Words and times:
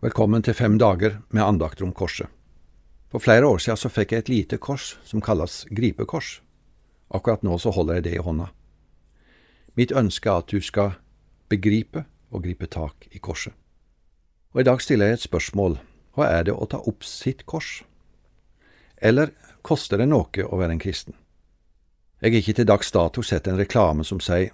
Velkommen 0.00 0.40
til 0.40 0.54
fem 0.56 0.78
dager 0.80 1.18
med 1.28 1.44
andakter 1.44 1.84
om 1.84 1.90
korset. 1.92 2.24
For 3.12 3.20
flere 3.20 3.44
år 3.44 3.58
siden 3.60 3.76
så 3.76 3.88
fikk 3.92 4.14
jeg 4.14 4.22
et 4.22 4.28
lite 4.32 4.56
kors 4.56 4.94
som 5.04 5.20
kalles 5.20 5.66
gripekors. 5.68 6.38
Akkurat 7.12 7.42
nå 7.44 7.58
så 7.60 7.68
holder 7.76 7.98
jeg 7.98 8.04
det 8.06 8.14
i 8.16 8.22
hånda. 8.24 8.46
Mitt 9.76 9.92
ønske 9.92 10.30
er 10.32 10.40
at 10.40 10.48
du 10.48 10.64
skal 10.64 10.94
begripe 11.52 12.06
og 12.32 12.46
gripe 12.46 12.64
tak 12.72 13.10
i 13.12 13.20
korset. 13.20 13.52
Og 14.56 14.62
i 14.62 14.64
dag 14.64 14.80
stiller 14.80 15.10
jeg 15.10 15.18
et 15.18 15.26
spørsmål. 15.26 15.76
Hva 16.16 16.30
er 16.32 16.48
det 16.48 16.54
å 16.56 16.64
ta 16.64 16.80
opp 16.80 17.04
sitt 17.04 17.44
kors? 17.44 17.82
Eller 18.96 19.34
koster 19.60 20.00
det 20.00 20.06
noe 20.08 20.46
å 20.48 20.62
være 20.62 20.78
en 20.78 20.80
kristen? 20.80 21.12
Jeg 22.24 22.32
har 22.32 22.40
ikke 22.40 22.56
til 22.62 22.70
dags 22.72 22.88
dato 22.96 23.20
sett 23.20 23.52
en 23.52 23.60
reklame 23.60 24.08
som 24.08 24.16
sier 24.16 24.48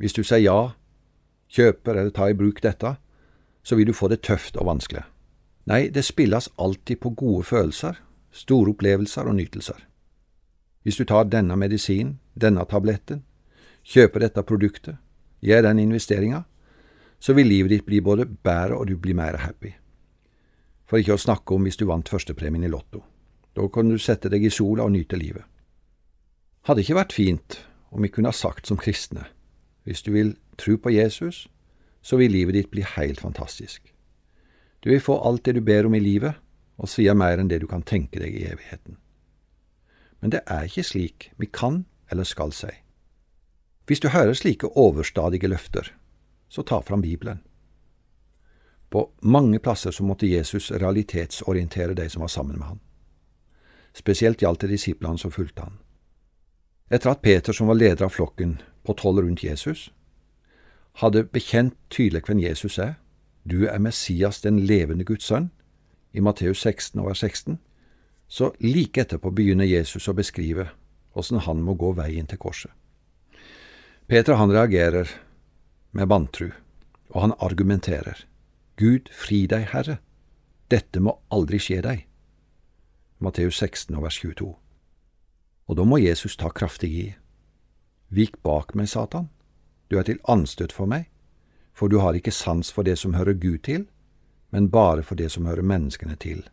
hvis 0.00 0.16
du 0.16 0.22
sier 0.24 0.46
ja, 0.46 0.72
kjøper 1.52 1.92
eller 1.92 2.16
tar 2.16 2.32
i 2.32 2.40
bruk 2.40 2.64
dette, 2.64 2.96
så 3.68 3.76
vil 3.76 3.90
du 3.90 3.92
få 3.92 4.08
det 4.08 4.22
tøft 4.24 4.56
og 4.56 4.64
vanskelig. 4.64 5.02
Nei, 5.68 5.90
det 5.92 6.06
spilles 6.06 6.48
alltid 6.56 7.02
på 7.02 7.12
gode 7.12 7.44
følelser, 7.44 7.98
store 8.32 8.72
opplevelser 8.72 9.28
og 9.28 9.36
nytelser. 9.36 9.82
Hvis 10.82 10.96
du 10.96 11.04
tar 11.04 11.28
denne 11.28 11.56
medisinen, 11.60 12.14
denne 12.32 12.64
tabletten, 12.64 13.26
kjøper 13.84 14.24
dette 14.24 14.44
produktet, 14.48 14.96
gjør 15.44 15.66
den 15.66 15.82
investeringa, 15.82 16.46
så 17.20 17.34
vil 17.36 17.50
livet 17.50 17.74
ditt 17.74 17.84
bli 17.84 18.00
både 18.00 18.24
bedre 18.24 18.78
og 18.78 18.88
du 18.88 18.96
blir 18.96 19.18
mer 19.18 19.36
happy. 19.42 19.74
For 20.88 21.02
ikke 21.02 21.18
å 21.18 21.20
snakke 21.20 21.52
om 21.52 21.68
hvis 21.68 21.76
du 21.76 21.84
vant 21.90 22.08
førstepremien 22.08 22.64
i 22.64 22.72
Lotto. 22.72 23.02
Da 23.52 23.68
kan 23.68 23.90
du 23.90 23.98
sette 24.00 24.30
deg 24.32 24.46
i 24.48 24.54
sola 24.54 24.86
og 24.86 24.94
nyte 24.94 25.20
livet. 25.20 25.44
Hadde 26.64 26.86
ikke 26.86 26.96
vært 27.02 27.16
fint 27.16 27.60
om 27.92 28.00
vi 28.00 28.08
kunne 28.12 28.32
ha 28.32 28.36
sagt 28.36 28.70
som 28.70 28.80
kristne, 28.80 29.26
hvis 29.84 30.00
du 30.06 30.14
vil 30.16 30.36
tro 30.56 30.78
på 30.80 30.94
Jesus, 30.96 31.48
så 32.02 32.16
vil 32.16 32.32
livet 32.32 32.54
ditt 32.54 32.70
bli 32.70 32.84
helt 32.96 33.20
fantastisk. 33.20 33.92
Du 34.80 34.90
vil 34.90 35.02
få 35.02 35.18
alt 35.20 35.44
det 35.44 35.56
du 35.58 35.60
ber 35.60 35.86
om 35.86 35.94
i 35.94 36.00
livet, 36.00 36.34
og 36.78 36.88
svia 36.88 37.14
mer 37.14 37.40
enn 37.40 37.50
det 37.50 37.60
du 37.62 37.66
kan 37.66 37.82
tenke 37.82 38.20
deg 38.22 38.34
i 38.34 38.46
evigheten. 38.46 38.96
Men 40.20 40.30
det 40.30 40.44
er 40.46 40.68
ikke 40.68 40.86
slik 40.86 41.30
vi 41.36 41.50
kan 41.50 41.84
eller 42.10 42.24
skal 42.24 42.54
si. 42.54 42.70
Hvis 43.86 44.00
du 44.00 44.08
hører 44.12 44.36
slike 44.36 44.70
overstadige 44.76 45.48
løfter, 45.48 45.92
så 46.48 46.62
ta 46.62 46.80
fram 46.82 47.02
Bibelen. 47.02 47.40
På 48.90 49.10
mange 49.20 49.58
plasser 49.58 49.90
så 49.90 50.04
måtte 50.04 50.26
Jesus 50.26 50.70
realitetsorientere 50.70 51.94
de 51.94 52.08
som 52.08 52.20
var 52.20 52.28
sammen 52.32 52.58
med 52.58 52.66
han. 52.66 52.80
Spesielt 53.92 54.42
gjaldt 54.42 54.60
det 54.60 54.72
disiplene 54.72 55.18
som 55.18 55.32
fulgte 55.32 55.66
han. 55.66 55.78
Etter 56.90 57.10
at 57.10 57.22
Peter, 57.22 57.52
som 57.52 57.68
var 57.68 57.76
leder 57.76 58.06
av 58.06 58.14
flokken 58.14 58.58
på 58.86 58.94
tolv 58.96 59.20
rundt 59.24 59.44
Jesus, 59.44 59.90
hadde 60.98 61.24
bekjent 61.30 61.76
tydelig 61.90 62.24
hvem 62.26 62.40
Jesus 62.42 62.78
er, 62.78 62.96
du 63.44 63.66
er 63.66 63.78
Messias, 63.78 64.40
den 64.40 64.58
levende 64.66 65.04
Guds 65.04 65.28
sønn, 65.30 65.50
i 66.12 66.20
Matteus 66.20 66.60
16 66.64 67.00
over 67.00 67.14
16, 67.14 67.58
så 68.28 68.52
like 68.60 69.00
etterpå 69.00 69.30
begynner 69.32 69.68
Jesus 69.68 70.08
å 70.08 70.16
beskrive 70.16 70.68
åssen 71.18 71.40
han 71.46 71.62
må 71.64 71.74
gå 71.74 71.92
veien 71.96 72.26
til 72.28 72.38
korset. 72.38 72.72
Peter 74.08 74.38
han 74.40 74.52
reagerer 74.52 75.10
med 75.96 76.08
vantru, 76.08 76.50
og 77.10 77.22
han 77.22 77.34
argumenterer. 77.44 78.24
Gud, 78.76 79.08
fri 79.12 79.46
deg, 79.50 79.70
Herre, 79.72 79.98
dette 80.70 81.00
må 81.00 81.18
aldri 81.34 81.58
skje 81.60 81.80
deg. 81.84 82.04
Matteus 83.18 83.58
16 83.58 83.96
vers 83.98 84.20
22. 84.22 84.52
Og 85.68 85.76
da 85.76 85.84
må 85.84 85.98
Jesus 85.98 86.36
ta 86.38 86.52
kraftig 86.54 86.92
i. 86.94 87.08
Vik 88.14 88.38
bak 88.46 88.76
meg, 88.78 88.88
Satan, 88.88 89.28
du 89.90 89.98
er 89.98 90.02
til 90.02 90.20
anstøt 90.28 90.72
for 90.72 90.86
meg, 90.86 91.08
for 91.72 91.88
du 91.88 91.98
har 91.98 92.14
ikke 92.14 92.34
sans 92.34 92.72
for 92.72 92.82
det 92.82 92.98
som 92.98 93.14
hører 93.14 93.38
Gud 93.38 93.58
til, 93.64 93.86
men 94.50 94.70
bare 94.70 95.02
for 95.02 95.14
det 95.14 95.30
som 95.32 95.46
hører 95.46 95.62
menneskene 95.62 96.16
til. 96.16 96.48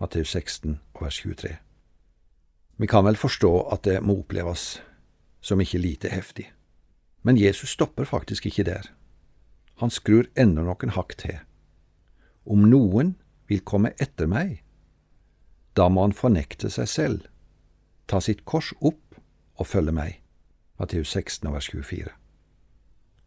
Matteus 0.00 0.30
16 0.30 0.80
vers 1.00 1.20
23. 1.20 1.56
Vi 2.76 2.86
kan 2.86 3.04
vel 3.04 3.16
forstå 3.16 3.52
at 3.72 3.84
det 3.84 4.00
må 4.02 4.16
oppleves 4.22 4.80
som 5.40 5.60
ikke 5.60 5.78
lite 5.78 6.08
heftig. 6.08 6.52
Men 7.22 7.36
Jesus 7.36 7.70
stopper 7.70 8.04
faktisk 8.04 8.46
ikke 8.46 8.64
der. 8.64 8.88
Han 9.80 9.90
skrur 9.90 10.24
enda 10.36 10.64
noen 10.64 10.94
hakk 10.96 11.16
til. 11.20 11.36
Om 12.44 12.64
noen 12.72 13.14
vil 13.48 13.60
komme 13.60 13.92
etter 14.00 14.28
meg, 14.28 14.62
da 15.76 15.88
må 15.88 16.06
han 16.06 16.16
fornekte 16.16 16.70
seg 16.72 16.88
selv, 16.88 17.28
ta 18.08 18.20
sitt 18.20 18.44
kors 18.44 18.72
opp 18.80 19.20
og 19.60 19.68
følge 19.68 19.92
meg. 19.92 20.16
Matteus 20.80 21.12
16, 21.12 21.52
vers 21.52 21.68
24. 21.68 22.08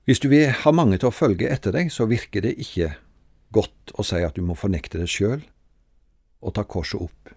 Hvis 0.04 0.20
du 0.20 0.28
vil 0.28 0.50
ha 0.52 0.72
mange 0.76 0.98
til 1.00 1.08
å 1.08 1.16
følge 1.16 1.48
etter 1.48 1.72
deg, 1.72 1.88
så 1.88 2.10
virker 2.10 2.44
det 2.44 2.58
ikke 2.60 2.90
godt 3.56 3.94
å 3.96 4.04
si 4.04 4.20
at 4.20 4.36
du 4.36 4.44
må 4.44 4.58
fornekte 4.60 5.00
deg 5.00 5.08
sjøl 5.08 5.44
og 6.44 6.56
ta 6.58 6.66
korset 6.68 7.00
opp. 7.00 7.32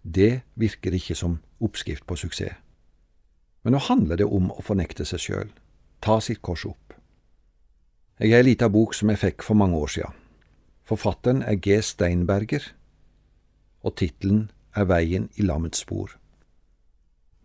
Det 0.00 0.40
virker 0.56 0.94
ikke 0.96 1.16
som 1.18 1.36
oppskrift 1.60 2.06
på 2.08 2.16
suksess. 2.16 2.56
Men 3.66 3.74
nå 3.74 3.82
handler 3.84 4.22
det 4.22 4.24
om 4.24 4.48
å 4.54 4.64
fornekte 4.64 5.04
seg 5.04 5.20
sjøl, 5.20 5.50
ta 6.00 6.16
sitt 6.24 6.40
kors 6.40 6.64
opp. 6.64 6.94
Jeg 8.16 8.32
har 8.32 8.40
ei 8.40 8.46
lita 8.54 8.70
bok 8.72 8.96
som 8.96 9.10
jeg 9.12 9.20
fikk 9.20 9.44
for 9.44 9.58
mange 9.58 9.76
år 9.76 9.92
sia. 9.92 10.08
Forfatteren 10.88 11.42
er 11.44 11.58
G. 11.60 11.76
Steinberger, 11.84 12.70
og 13.84 13.98
tittelen 14.00 14.46
er 14.72 14.88
Veien 14.88 15.28
i 15.36 15.44
lammets 15.44 15.84
spor. 15.84 16.14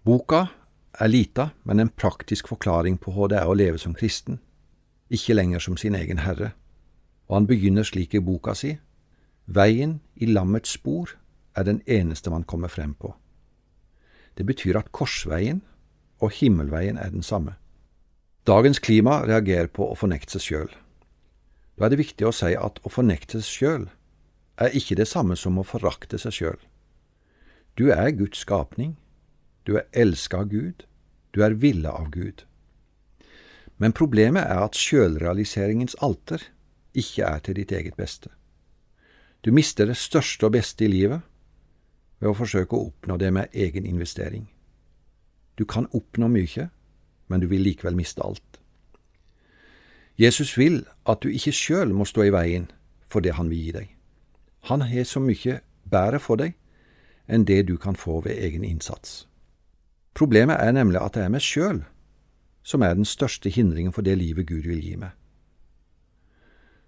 Boka 0.08 0.46
er 1.02 1.12
lita, 1.12 1.50
men 1.68 1.84
en 1.84 1.92
praktisk 1.92 2.48
forklaring 2.54 2.96
på 3.02 3.12
hva 3.12 3.28
det 3.34 3.42
er 3.42 3.52
å 3.52 3.58
leve 3.58 3.82
som 3.82 3.98
kristen, 3.98 4.40
ikke 5.10 5.34
lenger 5.34 5.60
som 5.60 5.78
sin 5.78 5.96
egen 5.96 6.24
herre, 6.24 6.52
og 7.28 7.36
han 7.38 7.48
begynner 7.48 7.84
slik 7.84 8.14
i 8.14 8.22
boka 8.24 8.54
si, 8.56 8.78
Veien 9.46 9.98
i 10.16 10.26
lammets 10.26 10.72
spor 10.78 11.18
er 11.56 11.66
den 11.68 11.82
eneste 11.88 12.32
man 12.32 12.46
kommer 12.48 12.72
frem 12.72 12.94
på. 12.94 13.12
Det 14.38 14.46
betyr 14.46 14.80
at 14.80 14.92
korsveien 14.92 15.62
og 16.24 16.32
himmelveien 16.32 16.98
er 16.98 17.10
den 17.10 17.24
samme. 17.24 17.56
Dagens 18.48 18.80
klima 18.80 19.22
reagerer 19.28 19.68
på 19.68 19.90
å 19.92 19.98
fornekte 20.00 20.38
seg 20.38 20.46
sjøl. 20.48 20.72
Da 21.76 21.86
er 21.86 21.94
det 21.94 22.00
viktig 22.00 22.28
å 22.28 22.34
si 22.36 22.54
at 22.56 22.80
å 22.84 22.92
fornekte 22.92 23.42
seg 23.42 23.52
sjøl 23.52 23.86
er 24.62 24.76
ikke 24.78 24.98
det 25.00 25.08
samme 25.10 25.36
som 25.40 25.58
å 25.60 25.68
forakte 25.68 26.20
seg 26.22 26.36
sjøl. 26.36 26.60
Du 27.76 27.90
er 27.92 28.12
Guds 28.16 28.44
skapning, 28.46 28.96
du 29.66 29.78
er 29.80 29.88
elska 29.92 30.44
av 30.44 30.52
Gud, 30.52 30.86
du 31.34 31.42
er 31.44 31.56
ville 31.58 31.90
av 31.90 32.12
Gud. 32.14 32.46
Men 33.78 33.94
problemet 33.94 34.44
er 34.44 34.62
at 34.64 34.78
sjølrealiseringens 34.78 35.96
alter 36.02 36.42
ikke 36.94 37.26
er 37.26 37.40
til 37.44 37.58
ditt 37.58 37.72
eget 37.72 37.96
beste. 37.98 38.30
Du 39.46 39.52
mister 39.52 39.86
det 39.86 39.98
største 39.98 40.48
og 40.48 40.54
beste 40.56 40.86
i 40.86 40.92
livet 40.92 41.22
ved 42.20 42.30
å 42.32 42.38
forsøke 42.38 42.78
å 42.78 42.90
oppnå 42.92 43.18
det 43.20 43.34
med 43.34 43.52
egen 43.54 43.86
investering. 43.86 44.48
Du 45.60 45.66
kan 45.66 45.90
oppnå 45.92 46.30
mye, 46.32 46.70
men 47.28 47.42
du 47.42 47.48
vil 47.52 47.66
likevel 47.66 47.98
miste 47.98 48.24
alt. 48.24 48.60
Jesus 50.18 50.54
vil 50.58 50.84
at 51.10 51.24
du 51.24 51.30
ikke 51.34 51.52
sjøl 51.52 51.94
må 51.94 52.06
stå 52.06 52.28
i 52.28 52.34
veien 52.34 52.70
for 53.10 53.26
det 53.26 53.36
han 53.36 53.50
vil 53.50 53.66
gi 53.66 53.72
deg. 53.76 53.88
Han 54.70 54.86
har 54.86 55.04
så 55.10 55.20
mye 55.20 55.60
bedre 55.90 56.22
for 56.22 56.40
deg 56.40 56.54
enn 57.28 57.46
det 57.50 57.64
du 57.68 57.76
kan 57.78 57.98
få 58.00 58.22
ved 58.24 58.38
egen 58.38 58.64
innsats. 58.64 59.26
Problemet 60.14 60.62
er 60.62 60.72
nemlig 60.72 61.02
at 61.02 61.18
det 61.18 61.26
er 61.26 61.34
meg 61.34 61.44
sjøl 61.44 61.82
som 62.64 62.84
er 62.84 62.96
den 62.96 63.06
største 63.06 63.52
hindringen 63.52 63.94
for 63.94 64.06
det 64.06 64.16
livet 64.18 64.48
Gud 64.48 64.68
vil 64.68 64.82
gi 64.82 64.96
meg. 65.00 65.12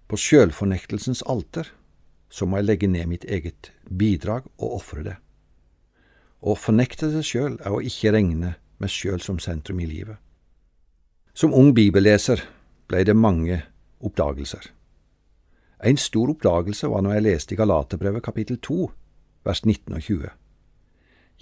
På 0.06 0.16
sjølfornektelsens 0.16 1.22
alter 1.26 1.68
så 2.30 2.46
må 2.46 2.60
jeg 2.60 2.68
legge 2.68 2.90
ned 2.90 3.08
mitt 3.10 3.24
eget 3.24 3.72
bidrag 3.86 4.46
og 4.56 4.78
ofre 4.80 5.02
det. 5.06 5.16
Å 6.46 6.54
fornekte 6.58 7.10
seg 7.12 7.26
sjøl 7.26 7.58
er 7.58 7.74
å 7.74 7.82
ikke 7.82 8.12
regne 8.14 8.54
meg 8.82 8.92
sjøl 8.92 9.20
som 9.22 9.40
sentrum 9.42 9.80
i 9.80 9.88
livet. 9.88 10.18
Som 11.36 11.54
ung 11.54 11.72
bibelleser 11.76 12.42
ble 12.88 13.02
det 13.04 13.16
mange 13.16 13.60
oppdagelser. 14.00 14.70
En 15.84 15.98
stor 16.00 16.30
oppdagelse 16.32 16.88
var 16.88 17.02
når 17.04 17.16
jeg 17.16 17.26
leste 17.26 17.54
i 17.54 17.58
Galaterbrevet 17.58 18.24
kapittel 18.24 18.60
2, 18.62 18.78
vers 19.44 19.64
19 19.64 19.92
og 19.92 20.02
20. 20.02 20.30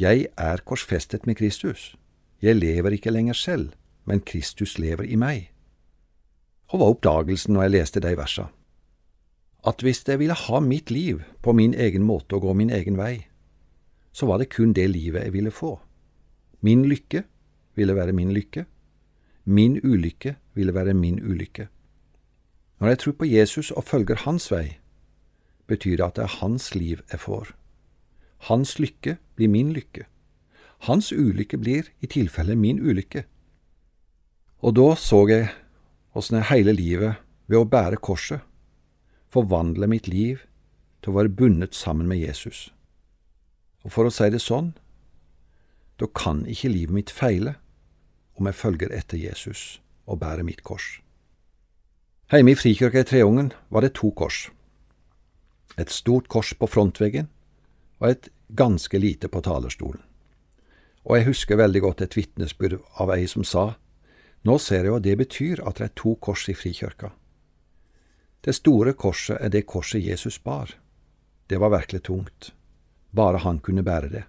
Jeg 0.00 0.26
er 0.35 0.64
korsfestet 0.67 1.26
med 1.26 1.38
Kristus. 1.38 1.94
Jeg 2.43 2.59
lever 2.59 2.97
ikke 2.97 3.12
lenger 3.14 3.38
selv, 3.38 3.70
men 4.05 4.21
Kristus 4.21 4.79
lever 4.79 5.05
i 5.05 5.17
meg. 5.17 5.51
Hva 6.69 6.81
var 6.81 6.95
oppdagelsen 6.95 7.55
når 7.55 7.67
jeg 7.67 7.75
leste 7.75 8.03
de 8.05 8.15
versa? 8.19 8.49
At 9.65 9.81
hvis 9.81 10.03
jeg 10.06 10.21
ville 10.21 10.37
ha 10.37 10.61
mitt 10.61 10.91
liv 10.91 11.23
på 11.43 11.53
min 11.53 11.75
egen 11.75 12.05
måte 12.05 12.37
og 12.37 12.45
gå 12.45 12.53
min 12.53 12.71
egen 12.71 12.99
vei, 13.01 13.27
så 14.12 14.27
var 14.27 14.39
det 14.39 14.53
kun 14.53 14.73
det 14.73 14.89
livet 14.91 15.25
jeg 15.25 15.33
ville 15.33 15.51
få. 15.51 15.79
Min 16.61 16.85
lykke 16.85 17.25
ville 17.75 17.95
være 17.97 18.12
min 18.12 18.33
lykke. 18.33 18.65
Min 19.45 19.81
ulykke 19.85 20.37
ville 20.55 20.75
være 20.75 20.95
min 20.95 21.21
ulykke. 21.21 21.69
Når 22.81 22.89
jeg 22.89 22.99
tror 22.99 23.12
på 23.12 23.25
Jesus 23.25 23.71
og 23.71 23.85
følger 23.85 24.17
hans 24.25 24.50
vei, 24.53 24.79
betyr 25.67 25.97
det 25.97 26.05
at 26.05 26.17
det 26.17 26.23
er 26.23 26.39
hans 26.41 26.75
liv 26.75 27.00
jeg 27.12 27.21
får. 27.21 27.53
Hans 28.49 28.79
lykke 28.79 29.17
blir 29.37 29.49
min 29.49 29.73
lykke. 29.73 30.05
Hans 30.79 31.12
ulykke 31.12 31.59
blir 31.59 31.89
i 32.00 32.07
tilfelle 32.07 32.57
min 32.57 32.81
ulykke. 32.81 33.25
Og 34.64 34.72
da 34.72 34.94
så 34.96 35.19
jeg 35.28 35.50
åssen 36.16 36.38
jeg 36.38 36.49
hele 36.49 36.72
livet, 36.72 37.20
ved 37.50 37.61
å 37.61 37.69
bære 37.69 37.99
korset, 38.00 38.40
forvandler 39.28 39.90
mitt 39.90 40.06
liv 40.08 40.46
til 41.05 41.12
å 41.12 41.19
være 41.19 41.34
bundet 41.37 41.76
sammen 41.76 42.08
med 42.08 42.22
Jesus. 42.22 42.70
Og 43.84 43.93
for 43.93 44.08
å 44.08 44.14
si 44.14 44.31
det 44.32 44.40
sånn, 44.40 44.72
da 46.00 46.08
kan 46.08 46.46
ikke 46.49 46.72
livet 46.72 46.96
mitt 46.96 47.12
feile 47.12 47.58
om 48.40 48.49
jeg 48.49 48.56
følger 48.56 48.94
etter 48.96 49.20
Jesus 49.20 49.82
og 50.08 50.22
bærer 50.22 50.46
mitt 50.46 50.64
kors. 50.64 51.02
Hjemme 52.32 52.55
i 52.55 52.56
Frikirka 52.56 53.05
i 53.05 53.06
Treungen 53.06 53.52
var 53.69 53.84
det 53.84 53.93
to 54.00 54.14
kors. 54.16 54.49
Et 55.76 55.93
stort 55.93 56.31
kors 56.32 56.55
på 56.56 56.70
frontveggen 56.70 57.28
og 58.00 58.08
et 58.14 58.32
ganske 58.49 58.96
lite 58.99 59.28
på 59.28 59.44
talerstolen. 59.44 60.00
Og 61.05 61.19
jeg 61.19 61.28
husker 61.28 61.61
veldig 61.61 61.84
godt 61.84 62.00
et 62.00 62.16
vitnesbyrd 62.16 62.81
av 63.02 63.12
ei 63.12 63.26
som 63.28 63.44
sa, 63.44 63.75
nå 64.44 64.58
ser 64.61 64.85
jeg 64.85 64.93
hva 64.93 65.00
det 65.00 65.17
betyr 65.17 65.62
at 65.64 65.81
det 65.81 65.87
er 65.88 65.94
to 65.96 66.14
kors 66.20 66.49
i 66.52 66.55
Frikirka. 66.56 67.11
Det 68.44 68.52
store 68.52 68.93
korset 68.93 69.41
er 69.41 69.49
det 69.49 69.64
korset 69.64 70.05
Jesus 70.05 70.37
bar. 70.38 70.75
Det 71.49 71.56
var 71.61 71.73
virkelig 71.73 72.02
tungt. 72.05 72.52
Bare 73.11 73.41
han 73.41 73.58
kunne 73.58 73.82
bære 73.82 74.08
det. 74.12 74.25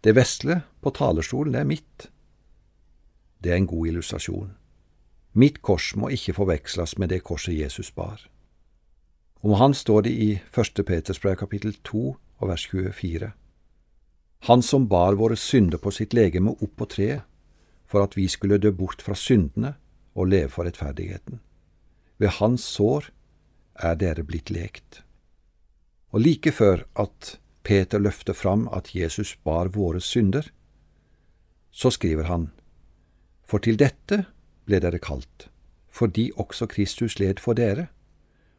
Det 0.00 0.14
vesle 0.14 0.60
på 0.80 0.92
talerstolen, 0.92 1.52
det 1.52 1.60
er 1.60 1.68
mitt. 1.72 2.08
Det 3.40 3.52
er 3.52 3.56
en 3.56 3.70
god 3.70 3.86
illustrasjon. 3.86 4.52
Mitt 5.32 5.62
kors 5.62 5.94
må 5.96 6.10
ikke 6.12 6.34
forveksles 6.36 6.98
med 6.98 7.08
det 7.08 7.22
korset 7.24 7.56
Jesus 7.56 7.90
bar. 7.94 8.20
Om 9.40 9.54
han 9.60 9.74
står 9.74 10.02
det 10.02 10.10
i 10.12 10.30
1. 10.50 10.84
Peters 10.84 11.20
brev 11.20 11.36
kapittel 11.36 11.76
2 11.84 12.04
og 12.38 12.48
vers 12.48 12.66
24. 12.66 13.32
Han 14.50 14.62
som 14.62 14.88
bar 14.88 15.14
våre 15.18 15.36
synder 15.36 15.78
på 15.78 15.90
sitt 15.94 16.14
legeme 16.14 16.52
opp 16.58 16.74
på 16.76 16.86
treet, 16.90 17.22
for 17.88 18.04
at 18.04 18.16
vi 18.16 18.28
skulle 18.28 18.60
dø 18.60 18.70
bort 18.70 19.02
fra 19.02 19.16
syndene 19.16 19.74
og 20.14 20.28
leve 20.28 20.52
for 20.52 20.68
rettferdigheten. 20.68 21.40
Ved 22.18 22.36
hans 22.38 22.64
sår 22.76 23.10
er 23.74 23.98
dere 23.98 24.24
blitt 24.26 24.50
lekt. 24.50 25.02
Og 26.12 26.20
like 26.20 26.52
før 26.52 26.84
at 26.98 27.38
Peter 27.64 28.00
løfter 28.00 28.32
fram 28.32 28.68
at 28.72 28.94
Jesus 28.94 29.36
bar 29.44 29.68
våre 29.74 30.00
synder, 30.00 30.50
så 31.70 31.90
skriver 31.90 32.24
han, 32.24 32.50
For 33.44 33.58
til 33.58 33.78
dette 33.78 34.24
ble 34.66 34.80
dere 34.80 34.98
kalt, 34.98 35.48
fordi 35.88 36.30
også 36.36 36.66
Kristus 36.66 37.18
led 37.18 37.40
for 37.40 37.56
dere, 37.56 37.88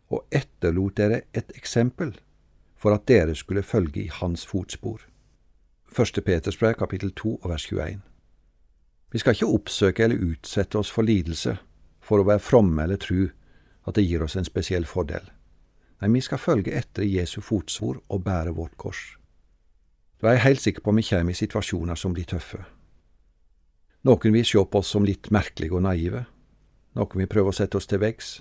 og 0.10 0.26
etterlot 0.31 0.98
dere 0.98 1.22
et 1.34 1.52
eksempel 1.56 2.16
for 2.80 2.96
at 2.96 3.08
dere 3.08 3.36
skulle 3.36 3.64
følge 3.64 4.06
i 4.06 4.12
hans 4.14 4.46
fotspor. 4.46 5.02
1. 6.00 6.24
Peters 6.26 6.58
brev, 6.58 6.74
kapittel 6.74 7.12
2 7.12 7.42
vers 7.46 7.66
21. 7.66 8.02
Vi 9.10 9.20
skal 9.20 9.34
ikke 9.36 9.50
oppsøke 9.50 10.06
eller 10.06 10.22
utsette 10.22 10.78
oss 10.78 10.92
for 10.94 11.08
lidelse 11.08 11.58
for 12.06 12.22
å 12.22 12.28
være 12.28 12.44
fromme 12.44 12.84
eller 12.84 13.00
tru 13.02 13.30
at 13.90 13.98
det 13.98 14.06
gir 14.06 14.24
oss 14.26 14.38
en 14.38 14.48
spesiell 14.48 14.86
fordel. 14.86 15.26
Nei, 16.00 16.12
vi 16.14 16.22
skal 16.24 16.42
følge 16.42 16.76
etter 16.78 17.04
Jesu 17.04 17.40
fotsvor 17.42 18.00
og 18.08 18.24
bære 18.24 18.54
vårt 18.56 18.78
kors. 18.78 19.02
Da 20.22 20.30
er 20.30 20.38
jeg 20.38 20.46
helt 20.46 20.62
sikker 20.64 20.84
på 20.84 20.94
vi 20.96 21.06
kommer 21.10 21.34
i 21.34 21.40
situasjoner 21.40 21.96
som 21.96 22.14
blir 22.14 22.28
tøffe. 22.30 22.62
Noen 24.08 24.36
vil 24.36 24.46
se 24.48 24.62
på 24.64 24.80
oss 24.80 24.94
som 24.94 25.08
litt 25.08 25.32
merkelige 25.32 25.76
og 25.76 25.84
naive, 25.84 26.24
noen 26.96 27.22
vil 27.22 27.32
prøve 27.32 27.52
å 27.52 27.56
sette 27.56 27.78
oss 27.78 27.88
til 27.90 28.00
veggs, 28.00 28.40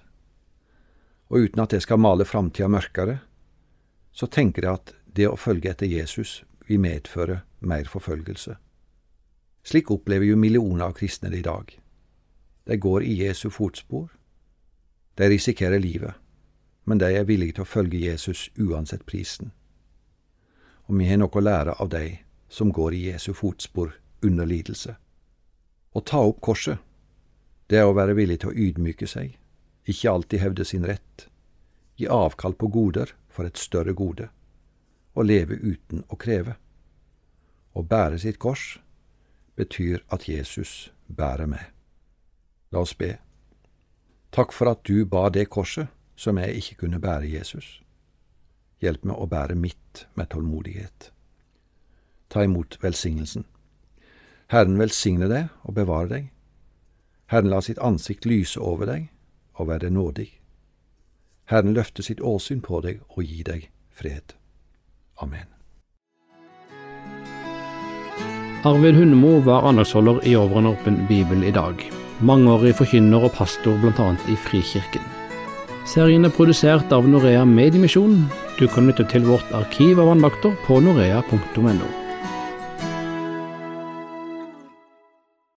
og 1.29 1.49
uten 1.49 1.62
at 1.62 1.75
det 1.75 1.82
skal 1.85 2.00
male 2.00 2.25
framtida 2.25 2.69
mørkere, 2.71 3.19
så 4.12 4.26
tenker 4.26 4.64
jeg 4.64 4.79
at 4.79 4.94
det 5.19 5.26
å 5.29 5.38
følge 5.38 5.73
etter 5.73 5.91
Jesus 5.91 6.43
vil 6.69 6.81
medføre 6.82 7.43
mer 7.61 7.91
forfølgelse. 7.91 8.56
Slik 9.62 9.90
opplever 9.90 10.26
jo 10.26 10.37
millioner 10.37 10.84
av 10.84 10.93
kristne 10.93 11.31
det 11.31 11.38
i 11.38 11.46
dag. 11.46 11.81
De 12.64 12.76
går 12.76 13.02
i 13.02 13.14
Jesu 13.25 13.50
fotspor. 13.50 14.08
De 15.14 15.28
risikerer 15.28 15.78
livet, 15.78 16.14
men 16.84 16.99
de 16.99 17.08
er 17.16 17.25
villige 17.25 17.58
til 17.58 17.64
å 17.64 17.69
følge 17.69 17.99
Jesus 17.99 18.50
uansett 18.56 19.06
prisen. 19.06 19.52
Og 20.87 20.99
vi 20.99 21.08
har 21.08 21.20
noe 21.20 21.32
å 21.32 21.43
lære 21.43 21.75
av 21.81 21.88
de 21.93 22.19
som 22.49 22.72
går 22.72 22.94
i 22.94 23.02
Jesu 23.10 23.32
fotspor 23.34 23.96
under 24.22 24.46
lidelse. 24.46 24.96
Å 25.93 26.00
ta 26.00 26.20
opp 26.25 26.40
korset, 26.40 26.78
det 27.69 27.81
er 27.81 27.88
å 27.88 27.96
være 27.96 28.16
villig 28.16 28.40
til 28.40 28.52
å 28.52 28.56
ydmyke 28.56 29.08
seg, 29.08 29.34
ikke 29.88 30.12
alltid 30.12 30.40
hevde 30.40 30.64
sin 30.64 30.87
rett, 30.88 31.28
gi 31.96 32.08
avkall 32.08 32.54
på 32.54 32.70
goder 32.72 33.12
for 33.28 33.49
et 33.49 33.61
større 33.61 33.93
gode, 33.93 34.28
å 35.12 35.25
leve 35.25 35.56
uten 35.56 36.04
å 36.08 36.16
kreve. 36.16 36.54
Å 37.72 37.82
bære 37.82 38.20
sitt 38.22 38.38
kors 38.40 38.78
betyr 39.58 40.05
at 40.14 40.28
Jesus 40.28 40.93
bærer 41.08 41.50
meg. 41.50 41.72
La 42.70 42.84
oss 42.84 42.94
be. 42.94 43.16
Takk 44.32 44.52
for 44.52 44.70
at 44.70 44.84
du 44.87 45.05
bar 45.05 45.32
det 45.34 45.49
korset 45.50 45.88
som 46.19 46.38
jeg 46.38 46.60
ikke 46.60 46.75
kunne 46.84 47.00
bære, 47.00 47.31
Jesus. 47.32 47.81
Hjelp 48.82 49.05
meg 49.08 49.19
å 49.19 49.26
bære 49.26 49.58
mitt 49.58 50.06
med 50.14 50.31
tålmodighet. 50.31 51.10
Ta 52.31 52.44
imot 52.46 52.78
velsignelsen. 52.82 53.46
Herren 54.52 54.78
velsigne 54.78 55.28
deg 55.31 55.50
og 55.64 55.75
bevare 55.75 56.08
deg. 56.12 56.31
Herren 57.32 57.50
la 57.50 57.61
sitt 57.64 57.81
ansikt 57.82 58.26
lyse 58.26 58.61
over 58.61 58.87
deg 58.87 59.11
og 59.58 59.69
være 59.72 59.90
nådig. 59.90 60.31
Herren 61.50 61.75
løfte 61.75 62.04
sitt 62.04 62.20
åsyn 62.20 62.62
på 62.64 62.81
deg 62.84 63.02
og 63.08 63.25
gi 63.25 63.43
deg 63.43 63.70
fred. 63.90 64.37
Amen. 65.19 65.57
Arvid 68.69 68.94
Hundemo 68.94 69.38
var 69.41 69.65
andagsholder 69.69 70.19
i 70.29 70.35
Over 70.37 70.59
en 70.59 70.67
åpen 70.67 71.06
bibel 71.09 71.44
i 71.44 71.50
dag. 71.50 71.81
Mangeårig 72.20 72.75
forkynner 72.76 73.23
og 73.25 73.32
pastor 73.32 73.79
bl.a. 73.81 74.09
i 74.29 74.37
Frikirken. 74.37 75.06
Serien 75.88 76.29
er 76.29 76.35
produsert 76.37 76.93
av 76.93 77.09
Norea 77.09 77.47
Mediemisjon. 77.49 78.26
Du 78.59 78.67
kan 78.69 78.91
lytte 78.91 79.06
til 79.09 79.25
vårt 79.25 79.56
arkiv 79.56 80.03
av 80.03 80.12
andakter 80.12 80.53
på 80.67 80.82
norea.no. 80.85 82.07